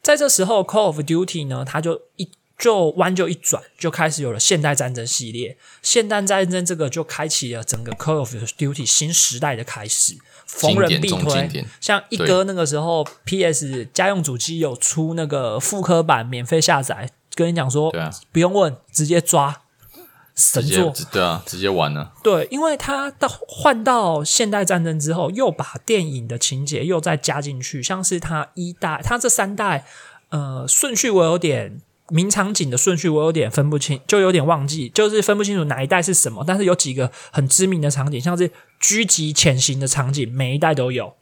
[0.00, 2.30] 在这时候，Call of Duty 呢，它就一。
[2.56, 5.56] 就弯就一转，就开始有了现代战争系列。
[5.82, 11.66] 现代战争这个就开启了整个 Call of Duty 新时代的开始，逢人必推。
[11.80, 19.62] 像一哥那个时候，PS 家用主机有出那个复刻版，免费下载，跟你讲说，啊，不用问，直接抓
[20.36, 22.12] 神作，对啊，直接玩了。
[22.22, 29.84] 对，因为他到换到现代战争之后，又把电影的情节又再加进去，像是他一代，他这三代，
[30.28, 31.82] 呃，顺序我有点。
[32.10, 36.44] 名场景的顺序我有点分不清，就有点忘记，就是分不清楚哪一代是什么。
[36.46, 41.14] 但是有几个很知名的场景，像是狙击潜行的场景，每一代都有。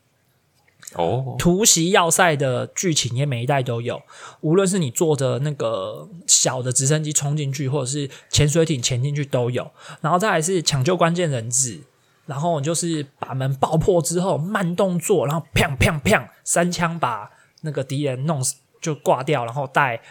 [0.94, 4.02] 哦，突袭要塞的剧情也每一代都有。
[4.40, 9.70] 无论是你坐着那个小的直升机冲进去，或者是潜水艇潜进去都有。
[10.00, 11.80] 然后再来是抢救关键人质，
[12.26, 20.02] 然后就是把门爆破之后慢动作，然后砰砰砰三枪把那个敌人弄死就挂掉，然后带。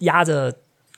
[0.00, 0.54] 压着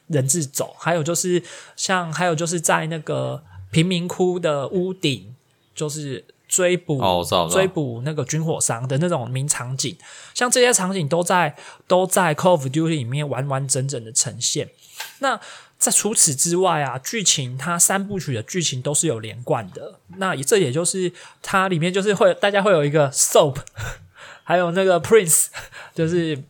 [0.08, 1.42] 人质走，还有就是
[1.76, 5.34] 像，还有就是在那个贫民窟的屋顶，
[5.74, 9.96] 就是追捕、哦、追捕那个军火商的那种名场景，
[10.34, 14.68] 像这些场景都在都在 Call of Duty 里面完完整整的呈现。
[15.20, 15.40] 那
[15.78, 19.98] 在除此之外啊，剧情它三部曲的剧情都是有连贯的。
[20.18, 21.10] 那这也就是
[21.40, 23.56] 它里面就是会大家会有一个 Soap，
[24.44, 25.46] 还有那个 Prince，
[25.94, 26.42] 就是。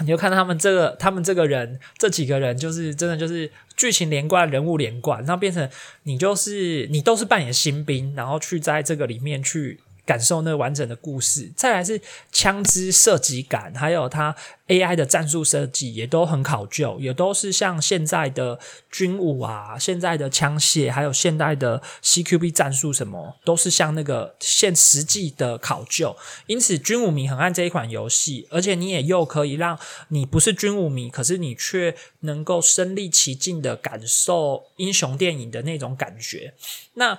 [0.00, 5.68] 你就看他们这个，他们这个人，这几个人，就是真的就是剧情连贯，人物连贯，然后变成
[6.02, 9.80] 你就是你都是扮演新兵，然后去在这个里面去。
[10.06, 14.34] 感受那完整的故事，再来是枪支射击感，还有它
[14.68, 18.58] AI 的战术设计也都很考究，也都是像现在的
[18.90, 26.16] 军武啊，现在的枪械，还有现代的 CQB 战术什么，都是像那个现实际的考究。
[26.46, 36.54] 因此，军武迷很爱这一款游戏，而且你也又可以让你不是军武迷，可是你却能够身历其境的感受英雄电影的那种感觉。
[36.94, 37.18] 那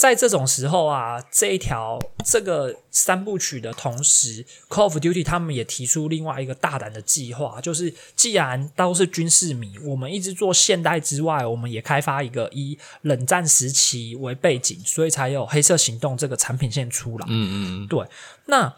[0.00, 17.26] 在这种时候啊，这一条这个三部曲的同时，Call of Duty 他们也提出另外一个大胆的计划，就是既然都是军事迷，我们一直做现代之外，我们也开发一个以冷战时期为背景，所以才有黑色行动这个产品线出来。
[17.28, 18.06] 嗯嗯，对，
[18.46, 18.74] 那。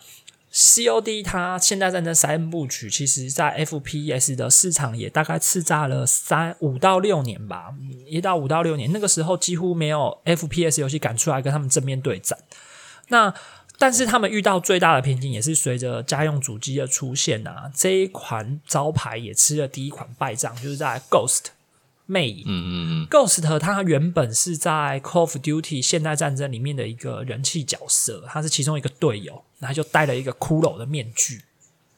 [0.52, 7.74] COD 它现代战争三部曲，其实在 FPS 的市场也大概叱咤了三五到六年吧，
[8.06, 12.38] 一到五到六年，那个时候几乎没有 FPS 游戏敢出来跟他们正面对战。
[13.08, 13.32] 那
[13.78, 21.46] 但是他们遇到最大的瓶颈，也是随着家用主机的出现啊，这一款招牌也吃了第一款败仗，就是在 Ghost。
[22.12, 31.40] 魅影，嗯嗯嗯，Ghost 他原本是在 Call of Duty 现代战争里面的一个人气角色，他是其中一个队友，然后就戴了一个骷髅的面具，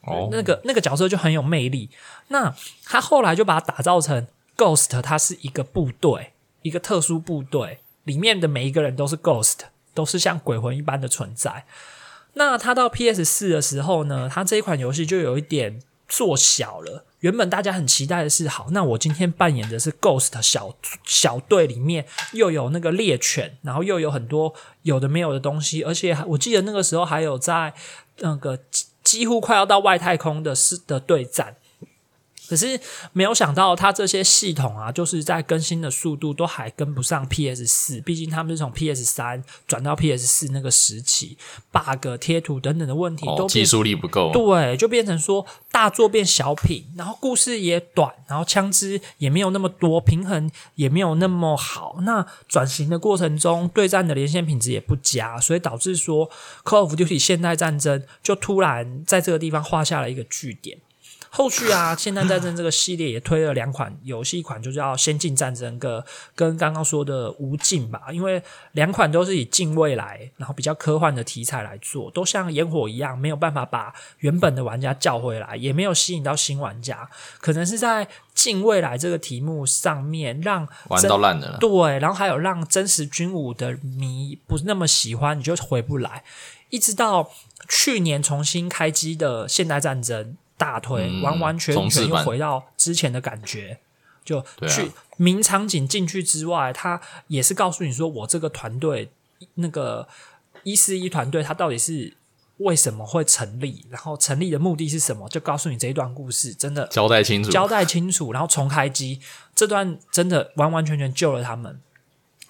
[0.03, 1.89] 哦，那个那个角色就很有魅力。
[2.29, 4.25] 那他后来就把它打造成
[4.55, 9.59] Ghost，他是一个部队，一个特殊部队，里面的每一个人都是 Ghost，
[9.93, 11.65] 都是像鬼魂一般的存在。
[12.35, 17.05] 那他到 PS 四的时候呢，他这一款游戏就有一点做小了。
[17.25, 27.73] 原本大家很期待的是，好，那我今天扮演的是 Ghost 小小队里面又有那个猎犬，然后又有很多有的没有的东西，而且我记得那个时候还有在
[28.19, 28.59] 那个
[29.03, 31.55] 几乎快要到外太空的是的对战。
[32.47, 32.79] 可是
[33.13, 38.01] 没有想到，它这些系统啊，就是在更新的速度都还跟不上 PS 四。
[38.01, 41.37] 毕竟他们是从 PS 三转到 PS 四那个时期
[41.71, 51.97] ，bug 贴图等等的问题都、哦、技术力不够，对，就变成说大作变小品，然后故事也短，然后枪支也没有那么多，平衡也没有那么好。
[52.01, 56.29] 那转型的过程中，对战的连线品质也不佳，所以导致说
[56.63, 60.77] Call of Duty 现代战争就突然在这个地方画下了一个句点。
[61.35, 66.01] 后续啊，现代战争这个系列也推了两款游戏，一款就叫《先进战争》跟
[66.33, 77.09] 跟刚刚说的《无尽》吧，因为两款都是以近未来，然后比较科幻的题材来做，都像烟火一样，没有办法把原本的玩家叫回来，也没有吸引到新玩家，
[77.41, 86.23] 可能是在近未来这个题目上面让玩到烂了，对，然后还有让真实军武的迷不是那么喜欢，你就回不来，
[86.69, 87.29] 一直到
[87.67, 90.37] 去年重新开机的现代战争。
[90.57, 93.79] 大推，嗯、完完全全又回到之前的感觉，
[94.23, 99.09] 就去名场景进去之外，他也是告诉你说，我这个团队
[99.55, 100.07] 那个
[100.63, 102.15] 一四一团队，他到底是
[102.57, 109.19] 为什么会成立，然后成立的目的是什么，就告诉你这一段故事，真的交代清楚，交代清楚，然后重开机，
[109.53, 111.79] 这段真的完完全全救了他们。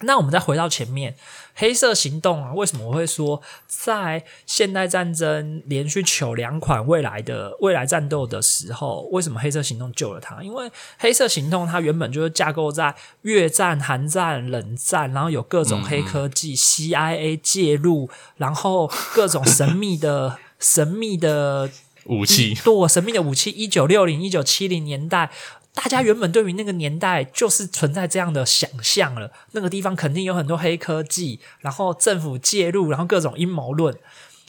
[0.05, 1.15] 那我们再回到前面，
[1.53, 10.41] 黑色行动啊，为什么我会说在现代战争连续求两款未来的未来战斗的时候，为什么黑色行动救了它？
[10.41, 21.69] 因为黑色行动它原本就是架构在越战、韩战、冷战，然后有各种黑科技、嗯、CIA 介入，然后各种神秘的神秘的
[22.05, 25.31] 武器，对，神秘的武器，一九六零、一九七零年代。
[25.75, 33.95] 大家原本对于那个年代就是存在这样的想象了，那个地方肯定有很多黑科技，然后政府介入，然后各种阴谋论，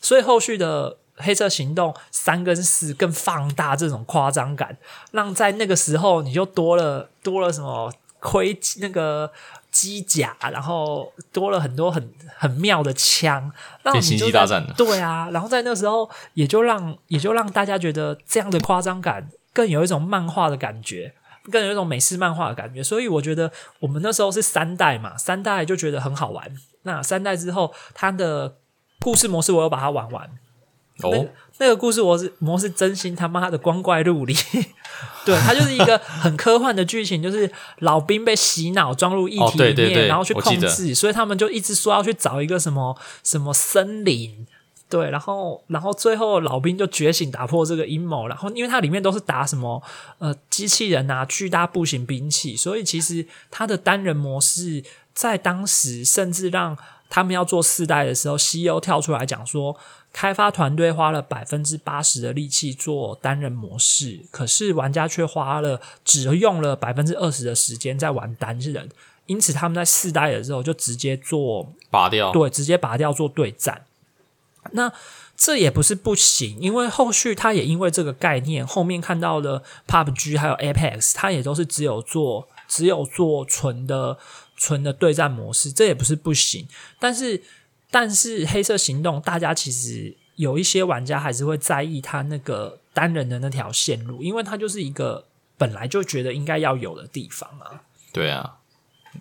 [0.00, 4.78] 所以后续的黑色行动三跟四更放大这种夸张感，
[5.10, 9.30] 让在那个时候你就多了多了什么盔那个
[9.70, 13.50] 机甲，然后多了很多很很妙的枪，
[13.82, 21.14] 让星际大战对啊，然后在那时候也就让也就让大家觉得这样的夸张感更有一种漫画的感觉，
[21.50, 23.50] 更有一种美式漫画的感觉，所以我觉得
[23.80, 26.54] 我们那时候是三代嘛，三代就觉得很好玩。
[26.82, 28.58] 那三代之后，它的
[29.00, 30.28] 故事模式我又把它玩完。
[31.02, 31.26] 哦，那，
[31.58, 34.34] 那个故事模式模式真心他妈的光怪陆离，
[35.24, 37.50] 对，它就是一个很科幻的剧情，就是
[37.80, 44.46] 老兵被洗脑装入液体里面，哦、对对对，然后去控制，所以他们就一直说要去找一个什么什么森林，
[44.88, 49.82] 对，然后然后最后老兵就觉醒，打破这个阴谋，然后因为它里面都是打什么
[50.18, 56.76] 呃机器人啊，巨大步行兵器，所以其实它的单人模式在当时甚至让
[57.08, 59.76] 他们要做四代的时候，CEO 跳出来讲说。
[60.12, 68.88] 开发团队花了百分之八十的力气做单人模式，可是玩家却花了只用了百分之二十的时间在玩单人，
[69.26, 73.82] 因此他们在四代的时候就直接做拔掉，对，直接拔掉做对战。
[74.72, 74.92] 那
[75.36, 84.18] 这也不是不行，因为后续他也因为这个概念，后面看到了 PUBG 还有 Apex，他也都是只有做只有做纯的
[84.56, 86.66] 纯的对战模式，这也不是不行，
[86.98, 87.42] 但是。
[87.88, 95.24] 但是黑色行动，大家其实有一些玩家还是会在意他那个单人的那条线路，因为它就是一个
[95.56, 97.82] 本来就觉得应该要有的地方啊。
[98.12, 98.56] 对啊，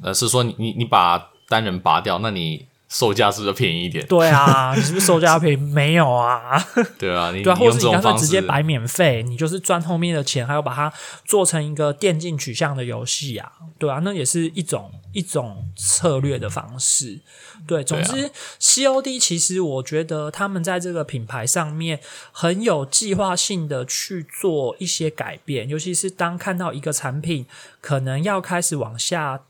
[0.01, 2.65] 呃，是说你你你把单人拔掉，那你。
[2.97, 4.05] 售价是不是便宜一点？
[4.07, 5.57] 对啊，你是不是售价便宜？
[5.57, 6.57] 没有啊。
[6.97, 10.93] 对啊，你对啊，或者是你干脆直接摆免费，你就是赚后面的钱，还要把它
[11.25, 13.51] 做成一个电竞取向的游戏啊。
[13.77, 17.19] 对啊，那也是一种一种策略的方式。
[17.67, 18.29] 对，总之、啊、
[18.61, 21.99] COD 其实我觉得他们在这个品牌上面
[22.31, 27.45] 很有计划性的去做一些改变，尤其是当看到一个产品
[27.81, 29.41] 可能要开始往下。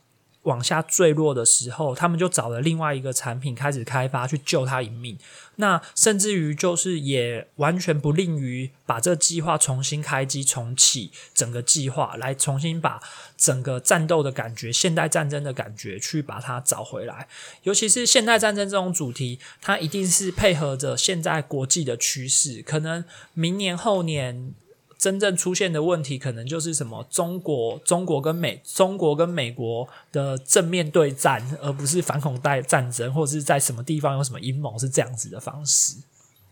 [0.46, 5.18] 往下坠落的时候，他们就找了另外一个产品开始开发，去救他一命。
[5.56, 13.00] 那甚至于就是也完全不吝于把这计划重新开机、重启整个计划，来重新把
[13.36, 17.26] 整个战斗的感觉、现代战争的感觉去把它找回来。
[17.62, 24.54] 尤其是现代战争这种主题，它一定是配合着现在国际的趋势，可能明年后年。
[24.98, 35.96] 真正出现的问题，可能就是什么中国、中国跟美、中国跟美国的正面对战，而不是反恐带战争，或者是在什么地方有什么阴谋，是这样子的方式。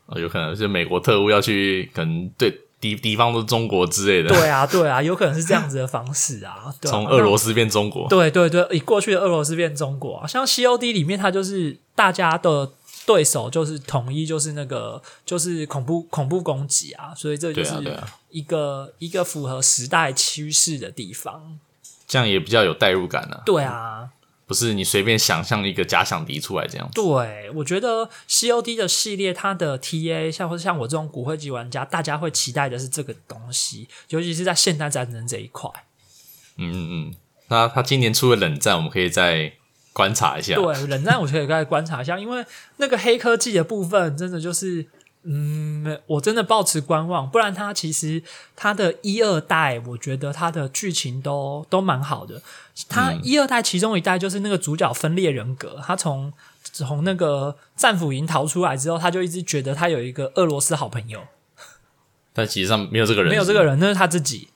[0.07, 4.29] 哦，有可能是美国特务要去，可能对敌敌方都是中国之类的。
[4.29, 6.75] 对啊，对啊，有可能是这样子的方式啊。
[6.83, 8.07] 从俄罗斯变中国。
[8.09, 12.73] 对对对，以过去的俄罗斯变中国啊，像 COD 里面，它就是大家的。
[13.07, 17.75] 对手就是统一，就是那个，就是恐怖恐怖攻击啊，所以这就是
[18.31, 21.59] 一个、啊啊、一个符合时代趋势的地方，
[22.09, 23.43] 这样也比较有代入感呢、啊。
[23.45, 24.09] 对啊，
[24.47, 26.91] 不是你随便想象一个假想敌出来这样。
[26.95, 35.71] 对，我觉得 COD 的系列，它的 TA 像或者像我这种骨灰级玩家，大家会期待的是这个东西，尤其是在现代战争这一块。
[36.57, 37.15] 嗯嗯嗯，
[37.49, 39.53] 那他今年出了冷战，我们可以在。
[39.95, 42.45] 观察一下，对冷战，我觉得可以观察一下，因为
[42.79, 44.85] 那个黑科技的部分，真的就是，
[45.23, 48.21] 嗯，我真的抱持观望，不然它其实
[48.57, 52.43] 它的一二代，我觉得它的剧情都都蛮好的。
[52.89, 61.23] 它一二代其中一代就是那个主角分裂人格，他从从那个战俘营逃出来之后，他就一直觉得他有一个俄罗斯好朋友，
[62.33, 64.49] 但其实上没有这个人，没有这个人，那是他自己。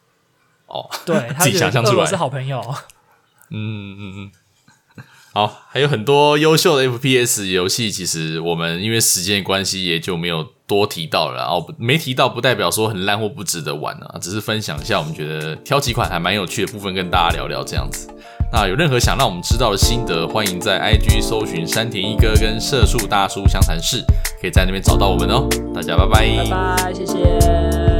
[0.67, 2.61] 哦，对，他自己想象出来，俄罗斯好朋友。
[3.51, 4.33] 嗯嗯嗯。
[5.39, 11.37] 好，还有很多优秀的 FPS 游戏，其实我们因为时间关系也就没有多提到了。
[11.37, 18.09] 然后没提到不代表说很烂或不值得玩啊，只是分享一下我们觉得挑几款还蛮有趣的部分跟大家聊聊这样子。
[18.53, 24.03] 那有任何想让我们知道的心得，欢迎在 IG 搜寻山田一哥跟社畜大叔相谈室，
[24.41, 25.47] 可以在那边找到我们哦。
[25.73, 27.98] 大家拜拜，拜拜，谢谢。